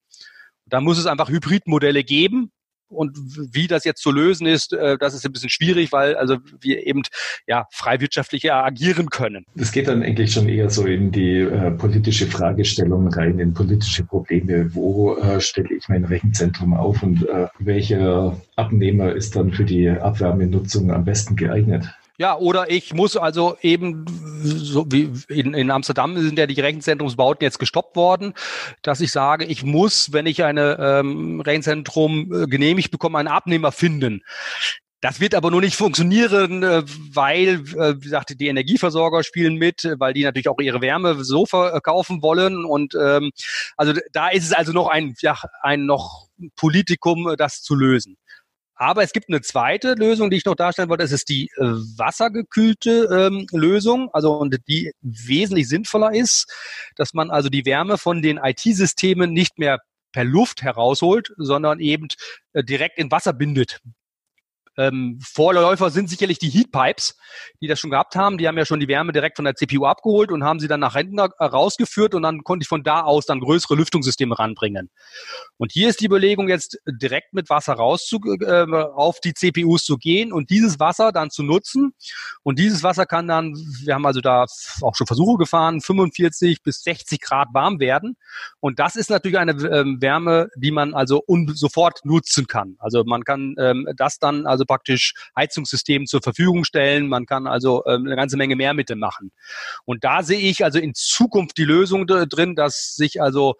Da 0.72 0.80
muss 0.80 0.98
es 0.98 1.06
einfach 1.06 1.30
Hybridmodelle 1.30 2.04
geben. 2.04 2.52
Und 2.88 3.18
wie 3.54 3.68
das 3.68 3.86
jetzt 3.86 4.02
zu 4.02 4.12
lösen 4.12 4.48
ist, 4.48 4.74
äh, 4.74 4.98
das 4.98 5.14
ist 5.14 5.26
ein 5.26 5.32
bisschen 5.32 5.50
schwierig, 5.50 5.94
weil 5.94 6.16
also 6.16 6.38
wir 6.60 6.86
eben 6.86 7.04
ja 7.48 7.66
frei 7.72 8.02
wirtschaftlich 8.02 8.52
agieren 8.52 9.10
können. 9.10 9.46
Das 9.56 9.72
geht 9.72 9.88
dann 9.88 10.04
eigentlich 10.04 10.34
schon 10.34 10.50
eher 10.50 10.70
so 10.70 10.86
in 10.86 11.10
die 11.10 11.38
äh, 11.38 11.72
politische 11.72 12.28
Fragestellung 12.28 13.08
rein, 13.08 13.40
in 13.40 13.54
politische 13.54 14.04
Probleme. 14.04 14.76
Wo 14.76 15.16
äh, 15.16 15.40
stelle 15.40 15.74
ich 15.74 15.88
mein 15.88 16.04
Rechenzentrum 16.04 16.74
auf 16.74 17.02
und 17.02 17.28
äh, 17.30 17.48
welcher 17.60 18.36
Abnehmer 18.58 19.14
ist 19.14 19.38
dann 19.38 19.54
für 19.54 19.64
die 19.64 19.90
Abwärmenutzung 19.90 20.92
am 20.92 21.06
besten 21.06 21.38
geeignet? 21.38 21.86
Ja, 22.22 22.38
oder 22.38 22.70
ich 22.70 22.94
muss 22.94 23.18
also 23.18 23.58
eben, 23.64 24.06
so 24.44 24.86
wie 24.92 25.10
in, 25.28 25.56
in 25.56 25.72
Amsterdam 25.72 26.16
sind 26.22 26.38
ja 26.38 26.46
die 26.46 26.62
Rechenzentrumsbauten 26.62 27.44
jetzt 27.44 27.58
gestoppt 27.58 27.96
worden, 27.96 28.36
dass 28.84 29.02
ich 29.02 29.12
sage, 29.12 29.46
ich 29.46 29.64
muss, 29.64 30.14
wenn 30.14 30.28
ich 30.28 30.44
eine 30.44 30.78
ähm, 30.80 31.42
Rechenzentrum 31.42 32.32
äh, 32.32 32.46
genehmigt 32.46 32.92
bekomme, 32.92 33.18
einen 33.18 33.28
Abnehmer 33.28 33.72
finden. 33.72 34.22
Das 35.00 35.20
wird 35.20 35.34
aber 35.34 35.50
nur 35.50 35.62
nicht 35.62 35.76
funktionieren, 35.76 36.62
äh, 36.62 36.84
weil, 37.12 37.64
äh, 37.76 37.96
wie 37.96 38.02
gesagt, 38.02 38.40
die 38.40 38.50
Energieversorger 38.50 39.24
spielen 39.24 39.56
mit, 39.56 39.92
weil 39.98 40.14
die 40.14 40.24
natürlich 40.24 40.48
auch 40.48 40.60
ihre 40.60 40.80
Wärme 40.80 41.24
so 41.24 41.48
verkaufen 41.48 42.22
wollen. 42.22 42.66
Und 42.66 42.94
ähm, 42.94 43.32
also 43.78 43.94
da 44.12 44.28
ist 44.30 44.44
es 44.44 44.54
also 44.54 44.74
noch 44.74 44.90
ein, 44.90 45.16
ja, 45.22 45.40
ein 45.64 45.88
noch 45.88 46.28
Politikum, 46.56 47.34
das 47.36 47.64
zu 47.64 47.74
lösen. 47.74 48.18
Aber 48.82 49.04
es 49.04 49.14
gibt 49.14 49.30
eine 49.30 49.42
zweite 49.42 49.94
Lösung, 49.94 50.32
die 50.32 50.38
ich 50.38 50.46
noch 50.46 50.56
darstellen 50.56 50.90
wollte. 50.90 51.04
Das 51.04 51.12
ist 51.12 51.30
die 51.30 51.52
äh, 51.58 51.66
wassergekühlte 51.98 53.10
ähm, 53.12 53.46
Lösung, 53.52 54.10
also 54.12 54.34
und 54.34 54.58
die 54.68 54.92
wesentlich 55.02 55.70
sinnvoller 55.70 56.16
ist, 56.16 56.52
dass 56.96 57.14
man 57.14 57.30
also 57.30 57.50
die 57.50 57.64
Wärme 57.64 58.00
von 58.00 58.24
den 58.24 58.40
IT-Systemen 58.42 59.34
nicht 59.34 59.60
mehr 59.60 59.82
per 60.12 60.24
Luft 60.24 60.64
herausholt, 60.64 61.32
sondern 61.38 61.80
eben 61.80 62.08
äh, 62.54 62.64
direkt 62.64 62.98
in 62.98 63.12
Wasser 63.12 63.34
bindet. 63.34 63.82
Ähm, 64.78 65.20
Vorläufer 65.22 65.90
sind 65.90 66.10
sicherlich 66.10 66.40
die 66.40 66.50
Heatpipes, 66.50 67.18
die 67.62 67.68
das 67.68 67.80
schon 67.80 67.92
gehabt 67.92 68.16
haben. 68.16 68.38
Die 68.38 68.48
haben 68.48 68.58
ja 68.58 68.66
schon 68.66 68.80
die 68.80 68.88
Wärme 68.88 69.12
direkt 69.12 69.38
von 69.38 69.46
der 69.46 69.56
CPU 69.56 69.86
abgeholt 69.86 70.32
und 70.32 70.44
haben 70.44 70.60
sie 70.60 70.68
dann 70.68 70.80
nach 70.80 70.96
hinten 70.96 71.20
rausgeführt 71.20 72.16
und 72.16 72.24
dann 72.24 72.44
konnte 72.44 72.64
ich 72.64 72.68
von 72.68 72.84
da 72.84 73.02
aus 73.02 73.26
dann 73.26 73.40
größere 73.40 73.76
Lüftungssysteme 73.76 74.38
ranbringen. 74.38 74.90
Und 75.58 75.72
hier 75.72 75.90
ist 75.90 76.02
die 76.02 76.06
Überlegung 76.06 76.50
jetzt 76.50 76.78
direkt 76.88 77.34
mit 77.34 77.50
Wasser 77.50 77.74
raus 77.74 78.06
zu, 78.08 78.20
äh, 78.42 78.66
auf 78.72 79.20
die 79.20 79.34
CPUs 79.34 79.84
zu 79.84 79.98
gehen 79.98 80.32
und 80.32 80.50
dieses 80.50 80.80
Wasser 80.80 81.12
dann 81.12 81.30
zu 81.30 81.44
nutzen. 81.44 81.94
Und 82.44 82.58
dieses 82.60 82.84
Wasser 82.84 83.06
kann 83.06 83.28
dann, 83.28 83.54
wir 83.84 83.94
haben 83.94 84.06
also 84.06 84.22
da 84.22 84.46
auch 84.82 84.96
schon 84.96 85.08
Versuche 85.08 85.38
gefahren, 85.38 85.82
45 85.82 86.64
bis 86.64 86.82
60 86.84 87.22
Grad 87.22 87.50
warm 87.54 87.80
werden. 87.80 88.16
Und 88.60 88.80
das 88.80 88.96
ist 88.96 89.10
natürlich 89.10 89.38
eine 89.38 89.52
ähm, 89.52 90.02
Wärme, 90.02 90.50
die 90.56 90.72
man 90.72 90.94
also 90.94 91.24
sofort 91.54 92.04
nutzen 92.06 92.48
kann. 92.48 92.76
Also 92.80 93.04
man 93.04 93.24
kann 93.24 93.56
ähm, 93.60 93.88
das 93.96 94.18
dann 94.20 94.46
also 94.46 94.61
also 94.62 94.66
praktisch 94.66 95.14
Heizungssystem 95.36 96.06
zur 96.06 96.22
Verfügung 96.22 96.64
stellen. 96.64 97.08
Man 97.08 97.26
kann 97.26 97.48
also 97.48 97.84
ähm, 97.86 98.06
eine 98.06 98.16
ganze 98.16 98.38
Menge 98.38 98.56
mehr 98.56 98.74
mit 98.74 98.90
dem 98.90 99.00
machen. 99.00 99.32
Und 99.86 100.04
da 100.04 100.24
sehe 100.24 100.40
ich 100.40 100.64
also 100.64 100.80
in 100.80 100.94
Zukunft 100.94 101.58
die 101.58 101.66
Lösung 101.66 102.06
drin, 102.08 102.56
dass 102.56 102.96
sich 102.96 103.22
also 103.22 103.56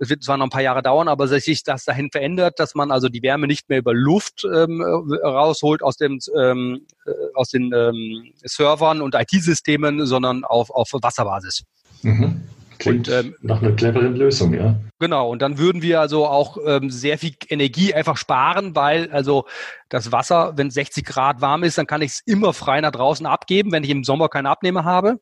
es 0.00 0.10
wird 0.10 0.22
zwar 0.22 0.36
noch 0.36 0.46
ein 0.46 0.50
paar 0.50 0.62
Jahre 0.62 0.80
dauern, 0.80 1.08
aber 1.08 1.26
sich 1.26 1.64
das 1.64 1.84
dahin 1.84 2.10
verändert, 2.12 2.60
dass 2.60 2.76
man 2.76 2.92
also 2.92 3.08
die 3.08 3.20
Wärme 3.20 3.48
nicht 3.48 3.68
mehr 3.68 3.78
über 3.78 3.92
Luft 3.92 4.44
ähm, 4.44 4.80
rausholt 4.80 5.82
aus 5.82 5.96
dem 5.96 6.20
ähm, 6.38 6.86
äh, 7.04 7.10
aus 7.34 7.48
den 7.48 7.72
ähm, 7.74 8.32
Servern 8.44 9.00
und 9.02 9.16
IT-Systemen, 9.16 10.06
sondern 10.06 10.44
auf, 10.44 10.70
auf 10.70 10.90
Wasserbasis. 10.92 11.64
Mhm. 12.02 12.42
Klingt 12.78 13.08
und, 13.08 13.14
ähm, 13.14 13.34
nach 13.40 13.60
einer 13.62 13.72
cleveren 13.72 14.14
Lösung, 14.14 14.54
ja. 14.54 14.78
Genau, 15.00 15.30
und 15.30 15.42
dann 15.42 15.58
würden 15.58 15.82
wir 15.82 16.00
also 16.00 16.26
auch 16.26 16.58
ähm, 16.64 16.90
sehr 16.90 17.18
viel 17.18 17.34
Energie 17.48 17.94
einfach 17.94 18.16
sparen, 18.16 18.74
weil 18.74 19.10
also 19.10 19.46
das 19.88 20.12
Wasser, 20.12 20.54
wenn 20.56 20.70
60 20.70 21.04
Grad 21.04 21.40
warm 21.40 21.62
ist, 21.62 21.78
dann 21.78 21.86
kann 21.86 22.02
ich 22.02 22.12
es 22.12 22.22
immer 22.26 22.52
frei 22.52 22.80
nach 22.80 22.92
draußen 22.92 23.26
abgeben, 23.26 23.72
wenn 23.72 23.84
ich 23.84 23.90
im 23.90 24.04
Sommer 24.04 24.28
keine 24.28 24.50
Abnehmer 24.50 24.84
habe, 24.84 25.20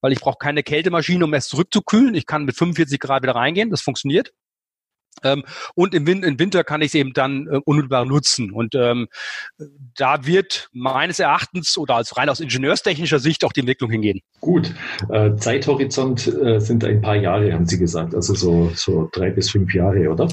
weil 0.00 0.12
ich 0.12 0.20
brauche 0.20 0.38
keine 0.38 0.62
Kältemaschine, 0.62 1.24
um 1.24 1.34
es 1.34 1.48
zurückzukühlen. 1.48 2.14
Ich 2.14 2.26
kann 2.26 2.44
mit 2.44 2.56
45 2.56 3.00
Grad 3.00 3.22
wieder 3.22 3.34
reingehen, 3.34 3.70
das 3.70 3.82
funktioniert. 3.82 4.32
Ähm, 5.24 5.44
und 5.74 5.94
im, 5.94 6.06
Win 6.06 6.22
im, 6.22 6.38
Winter 6.38 6.64
kann 6.64 6.80
ich 6.80 6.88
es 6.88 6.94
eben 6.94 7.12
dann 7.12 7.46
äh, 7.46 7.60
unmittelbar 7.64 8.04
nutzen. 8.04 8.50
Und 8.50 8.74
ähm, 8.74 9.08
da 9.96 10.26
wird 10.26 10.68
meines 10.72 11.18
Erachtens 11.18 11.76
oder 11.76 11.96
als 11.96 12.16
rein 12.16 12.28
aus 12.28 12.40
ingenieurstechnischer 12.40 13.18
Sicht 13.18 13.44
auch 13.44 13.52
die 13.52 13.60
Entwicklung 13.60 13.90
hingehen. 13.90 14.20
Gut. 14.40 14.74
Äh, 15.10 15.36
Zeithorizont 15.36 16.26
äh, 16.26 16.60
sind 16.60 16.84
ein 16.84 17.00
paar 17.00 17.16
Jahre, 17.16 17.52
haben 17.52 17.66
Sie 17.66 17.78
gesagt. 17.78 18.14
Also 18.14 18.34
so, 18.34 18.70
so 18.74 19.08
drei 19.12 19.30
bis 19.30 19.50
fünf 19.50 19.74
Jahre, 19.74 20.08
oder? 20.08 20.28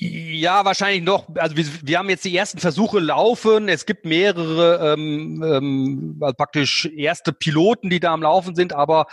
Ja, 0.00 0.64
wahrscheinlich 0.64 1.02
noch. 1.02 1.26
Also 1.34 1.56
wir, 1.56 1.64
wir 1.82 1.98
haben 1.98 2.08
jetzt 2.08 2.24
die 2.24 2.36
ersten 2.36 2.58
Versuche 2.60 3.00
laufen. 3.00 3.68
Es 3.68 3.84
gibt 3.84 4.04
mehrere 4.04 4.92
ähm, 4.92 5.42
ähm, 5.42 6.18
also 6.20 6.34
praktisch 6.34 6.86
erste 6.96 7.32
Piloten, 7.32 7.90
die 7.90 7.98
da 7.98 8.12
am 8.12 8.22
Laufen 8.22 8.54
sind, 8.54 8.72
aber 8.72 9.06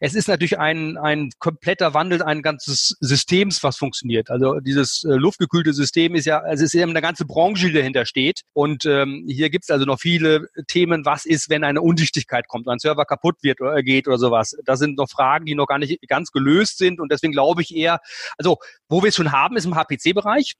es 0.00 0.14
ist 0.14 0.26
natürlich 0.26 0.58
ein, 0.58 0.98
ein 0.98 1.30
kompletter 1.38 1.94
Wandel 1.94 2.22
ein 2.22 2.42
ganzes 2.42 2.96
Systems, 2.98 3.62
was 3.62 3.76
funktioniert. 3.76 4.30
Also 4.30 4.58
dieses 4.58 5.04
äh, 5.04 5.14
luftgekühlte 5.14 5.72
System 5.72 6.16
ist 6.16 6.24
ja, 6.24 6.40
also 6.40 6.64
es 6.64 6.74
ist 6.74 6.80
eben 6.80 6.90
eine 6.90 7.02
ganze 7.02 7.24
Branche, 7.24 7.68
die 7.68 7.74
dahinter 7.74 8.04
steht. 8.04 8.40
Und 8.52 8.84
ähm, 8.84 9.24
hier 9.28 9.48
gibt 9.48 9.64
es 9.64 9.70
also 9.70 9.84
noch 9.84 10.00
viele 10.00 10.48
Themen, 10.66 11.04
was 11.04 11.24
ist, 11.24 11.50
wenn 11.50 11.62
eine 11.62 11.80
Undichtigkeit 11.80 12.48
kommt, 12.48 12.66
ein 12.66 12.80
Server 12.80 13.04
kaputt 13.04 13.36
wird 13.42 13.60
oder 13.60 13.80
geht 13.84 14.08
oder 14.08 14.18
sowas. 14.18 14.56
Das 14.64 14.80
sind 14.80 14.96
noch 14.98 15.08
Fragen, 15.08 15.46
die 15.46 15.54
noch 15.54 15.66
gar 15.66 15.78
nicht 15.78 16.00
ganz 16.08 16.32
gelöst 16.32 16.78
sind. 16.78 16.98
Und 16.98 17.12
deswegen 17.12 17.32
glaube 17.32 17.62
ich 17.62 17.76
eher, 17.76 18.00
also 18.38 18.58
wo 18.88 19.02
wir 19.02 19.10
es 19.10 19.14
schon 19.14 19.30
haben, 19.30 19.56
ist 19.56 19.66
im 19.66 19.76
HPC-Bereich. 19.76 20.31
Bereich. 20.32 20.54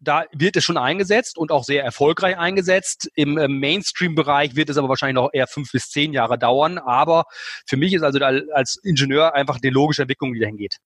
Da 0.00 0.26
wird 0.32 0.56
es 0.56 0.62
schon 0.62 0.76
eingesetzt 0.76 1.36
und 1.36 1.50
auch 1.50 1.64
sehr 1.64 1.82
erfolgreich 1.82 2.38
eingesetzt. 2.38 3.08
Im 3.14 3.36
äh, 3.36 3.48
Mainstream-Bereich 3.48 4.54
wird 4.54 4.70
es 4.70 4.76
aber 4.76 4.88
wahrscheinlich 4.88 5.16
noch 5.16 5.30
eher 5.32 5.48
fünf 5.48 5.72
bis 5.72 5.88
zehn 5.90 6.12
Jahre 6.12 6.38
dauern. 6.38 6.78
Aber 6.78 7.24
für 7.66 7.76
mich 7.76 7.92
ist 7.92 8.02
also 8.02 8.20
als 8.20 8.78
Ingenieur 8.84 9.34
einfach 9.34 9.58
die 9.58 9.70
logische 9.70 10.02
Entwicklung, 10.02 10.34
die 10.34 10.40
dahin 10.40 10.56
geht. 10.56 10.76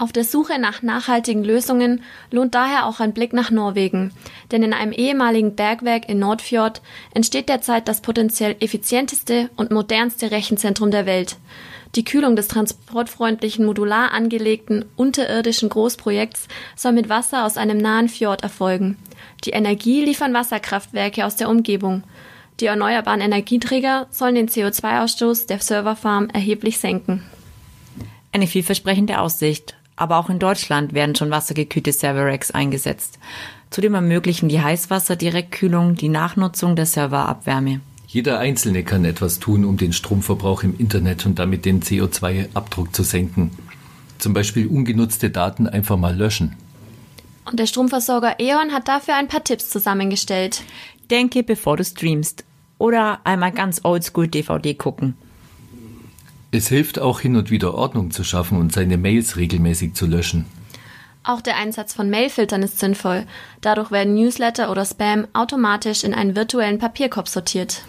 Auf 0.00 0.12
der 0.12 0.24
Suche 0.24 0.58
nach 0.58 0.80
nachhaltigen 0.80 1.44
Lösungen 1.44 2.02
lohnt 2.30 2.54
daher 2.54 2.86
auch 2.86 3.00
ein 3.00 3.12
Blick 3.12 3.34
nach 3.34 3.50
Norwegen, 3.50 4.12
denn 4.50 4.62
in 4.62 4.72
einem 4.72 4.92
ehemaligen 4.92 5.56
Bergwerk 5.56 6.08
in 6.08 6.18
Nordfjord 6.18 6.80
entsteht 7.12 7.50
derzeit 7.50 7.86
das 7.86 8.00
potenziell 8.00 8.56
effizienteste 8.60 9.50
und 9.56 9.70
modernste 9.70 10.30
Rechenzentrum 10.30 10.90
der 10.90 11.04
Welt. 11.04 11.36
Die 11.96 12.04
Kühlung 12.04 12.34
des 12.34 12.48
transportfreundlichen, 12.48 13.66
modular 13.66 14.12
angelegten 14.12 14.86
unterirdischen 14.96 15.68
Großprojekts 15.68 16.48
soll 16.76 16.92
mit 16.92 17.10
Wasser 17.10 17.44
aus 17.44 17.58
einem 17.58 17.76
nahen 17.76 18.08
Fjord 18.08 18.42
erfolgen. 18.42 18.96
Die 19.44 19.50
Energie 19.50 20.02
liefern 20.02 20.32
Wasserkraftwerke 20.32 21.26
aus 21.26 21.36
der 21.36 21.50
Umgebung. 21.50 22.04
Die 22.60 22.66
erneuerbaren 22.66 23.20
Energieträger 23.20 24.06
sollen 24.10 24.36
den 24.36 24.48
CO2-Ausstoß 24.48 25.46
der 25.46 25.58
Serverfarm 25.58 26.30
erheblich 26.30 26.78
senken. 26.78 27.22
Eine 28.32 28.46
vielversprechende 28.46 29.20
Aussicht. 29.20 29.74
Aber 30.00 30.16
auch 30.16 30.30
in 30.30 30.38
Deutschland 30.38 30.94
werden 30.94 31.14
schon 31.14 31.30
wassergekühlte 31.30 31.92
Server-Racks 31.92 32.50
eingesetzt. 32.52 33.18
Zudem 33.68 33.94
ermöglichen 33.94 34.48
die 34.48 34.62
Heißwasser-Direktkühlung 34.62 35.94
die 35.94 36.08
Nachnutzung 36.08 36.74
der 36.74 36.86
Serverabwärme. 36.86 37.80
Jeder 38.06 38.38
Einzelne 38.38 38.82
kann 38.82 39.04
etwas 39.04 39.40
tun, 39.40 39.62
um 39.66 39.76
den 39.76 39.92
Stromverbrauch 39.92 40.62
im 40.62 40.74
Internet 40.78 41.26
und 41.26 41.38
damit 41.38 41.66
den 41.66 41.82
CO2-Abdruck 41.82 42.94
zu 42.94 43.02
senken. 43.02 43.50
Zum 44.16 44.32
Beispiel 44.32 44.68
ungenutzte 44.68 45.28
Daten 45.28 45.68
einfach 45.68 45.98
mal 45.98 46.16
löschen. 46.16 46.56
Und 47.44 47.60
der 47.60 47.66
Stromversorger 47.66 48.40
E.ON 48.40 48.72
hat 48.72 48.88
dafür 48.88 49.16
ein 49.16 49.28
paar 49.28 49.44
Tipps 49.44 49.68
zusammengestellt. 49.68 50.62
Denke, 51.10 51.42
bevor 51.42 51.76
du 51.76 51.84
streamst. 51.84 52.46
Oder 52.78 53.20
einmal 53.24 53.52
ganz 53.52 53.82
oldschool 53.84 54.28
DVD 54.28 54.72
gucken. 54.72 55.14
Es 56.52 56.68
hilft 56.68 56.98
auch 56.98 57.20
hin 57.20 57.36
und 57.36 57.50
wieder 57.50 57.74
Ordnung 57.74 58.10
zu 58.10 58.24
schaffen 58.24 58.58
und 58.58 58.72
seine 58.72 58.98
Mails 58.98 59.36
regelmäßig 59.36 59.94
zu 59.94 60.06
löschen. 60.06 60.46
Auch 61.22 61.40
der 61.40 61.56
Einsatz 61.56 61.92
von 61.92 62.10
Mailfiltern 62.10 62.62
ist 62.62 62.80
sinnvoll. 62.80 63.26
Dadurch 63.60 63.90
werden 63.90 64.14
Newsletter 64.14 64.70
oder 64.70 64.84
Spam 64.84 65.28
automatisch 65.32 66.02
in 66.02 66.14
einen 66.14 66.34
virtuellen 66.34 66.78
Papierkorb 66.78 67.28
sortiert. 67.28 67.84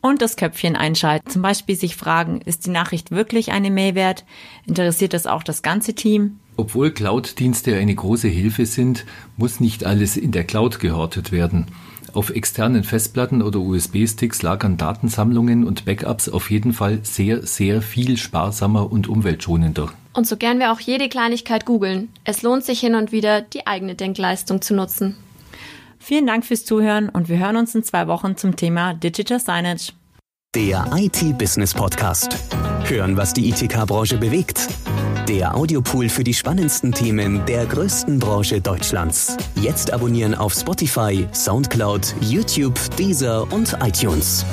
Und 0.00 0.22
das 0.22 0.36
Köpfchen 0.36 0.76
einschalten. 0.76 1.28
Zum 1.28 1.42
Beispiel 1.42 1.76
sich 1.76 1.96
fragen, 1.96 2.40
ist 2.40 2.64
die 2.64 2.70
Nachricht 2.70 3.10
wirklich 3.10 3.50
eine 3.50 3.70
Mail 3.70 3.96
wert? 3.96 4.24
Interessiert 4.64 5.12
das 5.12 5.26
auch 5.26 5.42
das 5.42 5.62
ganze 5.62 5.94
Team? 5.94 6.38
Obwohl 6.56 6.92
Cloud-Dienste 6.92 7.76
eine 7.76 7.94
große 7.94 8.28
Hilfe 8.28 8.66
sind, 8.66 9.04
muss 9.36 9.60
nicht 9.60 9.84
alles 9.84 10.16
in 10.16 10.32
der 10.32 10.44
Cloud 10.44 10.78
gehortet 10.78 11.32
werden. 11.32 11.66
Auf 12.16 12.30
externen 12.30 12.82
Festplatten 12.82 13.42
oder 13.42 13.58
USB-Sticks 13.60 14.40
lagern 14.40 14.78
Datensammlungen 14.78 15.64
und 15.64 15.84
Backups 15.84 16.30
auf 16.30 16.50
jeden 16.50 16.72
Fall 16.72 17.00
sehr, 17.02 17.46
sehr 17.46 17.82
viel 17.82 18.16
sparsamer 18.16 18.90
und 18.90 19.06
umweltschonender. 19.06 19.90
Und 20.14 20.26
so 20.26 20.38
gern 20.38 20.58
wir 20.58 20.72
auch 20.72 20.80
jede 20.80 21.10
Kleinigkeit 21.10 21.66
googeln. 21.66 22.08
Es 22.24 22.40
lohnt 22.40 22.64
sich 22.64 22.80
hin 22.80 22.94
und 22.94 23.12
wieder, 23.12 23.42
die 23.42 23.66
eigene 23.66 23.96
Denkleistung 23.96 24.62
zu 24.62 24.74
nutzen. 24.74 25.18
Vielen 25.98 26.26
Dank 26.26 26.46
fürs 26.46 26.64
Zuhören 26.64 27.10
und 27.10 27.28
wir 27.28 27.38
hören 27.38 27.56
uns 27.56 27.74
in 27.74 27.82
zwei 27.82 28.08
Wochen 28.08 28.34
zum 28.38 28.56
Thema 28.56 28.94
Digital 28.94 29.38
Signage. 29.38 29.92
Der 30.54 30.86
IT-Business 30.96 31.74
Podcast. 31.74 32.34
Hören, 32.84 33.18
was 33.18 33.34
die 33.34 33.50
ITK-Branche 33.50 34.16
bewegt. 34.16 34.68
Der 35.28 35.56
Audiopool 35.56 36.08
für 36.08 36.22
die 36.22 36.34
spannendsten 36.34 36.92
Themen 36.92 37.44
der 37.46 37.66
größten 37.66 38.20
Branche 38.20 38.60
Deutschlands. 38.60 39.36
Jetzt 39.60 39.92
abonnieren 39.92 40.36
auf 40.36 40.54
Spotify, 40.54 41.26
Soundcloud, 41.32 42.14
YouTube, 42.20 42.78
Deezer 42.96 43.52
und 43.52 43.76
iTunes. 43.82 44.46